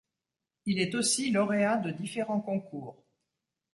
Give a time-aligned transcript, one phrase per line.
[0.65, 3.03] Il est aussi lauréat de différents concours.